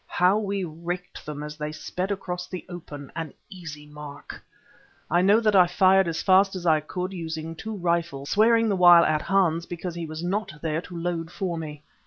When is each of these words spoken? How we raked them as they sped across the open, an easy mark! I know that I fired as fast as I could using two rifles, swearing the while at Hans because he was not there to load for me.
How 0.07 0.35
we 0.39 0.63
raked 0.63 1.23
them 1.27 1.43
as 1.43 1.57
they 1.57 1.71
sped 1.71 2.09
across 2.09 2.47
the 2.47 2.65
open, 2.67 3.11
an 3.15 3.35
easy 3.51 3.85
mark! 3.85 4.43
I 5.11 5.21
know 5.21 5.39
that 5.39 5.55
I 5.55 5.67
fired 5.67 6.07
as 6.07 6.23
fast 6.23 6.55
as 6.55 6.65
I 6.65 6.79
could 6.79 7.13
using 7.13 7.55
two 7.55 7.75
rifles, 7.75 8.31
swearing 8.31 8.67
the 8.67 8.75
while 8.75 9.03
at 9.05 9.21
Hans 9.21 9.67
because 9.67 9.93
he 9.93 10.07
was 10.07 10.23
not 10.23 10.53
there 10.63 10.81
to 10.81 10.97
load 10.97 11.29
for 11.31 11.55
me. 11.55 11.83